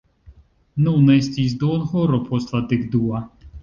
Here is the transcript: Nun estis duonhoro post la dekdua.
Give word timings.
Nun 0.85 1.13
estis 1.17 1.55
duonhoro 1.61 2.25
post 2.31 2.59
la 2.59 2.67
dekdua. 2.75 3.27